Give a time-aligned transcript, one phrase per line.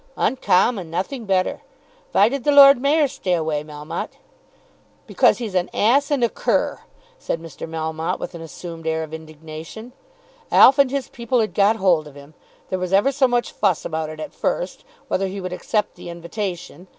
[0.17, 1.61] "Uncommon; nothing better.
[2.11, 4.17] Vy did the Lord Mayor stay away, Melmotte?"
[5.05, 6.79] "Because he's an ass and a cur,"
[7.19, 7.69] said Mr.
[7.69, 9.93] Melmotte with an assumed air of indignation.
[10.51, 12.33] "Alf and his people had got hold of him.
[12.71, 16.09] There was ever so much fuss about it at first, whether he would accept the
[16.09, 16.87] invitation.